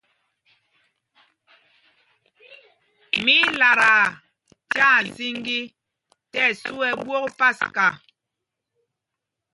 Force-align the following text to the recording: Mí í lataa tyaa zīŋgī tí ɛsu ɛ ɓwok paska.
Mí 3.23 3.35
í 3.49 3.53
lataa 3.59 4.05
tyaa 4.73 4.99
zīŋgī 5.15 5.61
tí 6.29 6.37
ɛsu 6.49 6.71
ɛ 6.87 6.89
ɓwok 7.03 7.27
paska. 7.39 7.87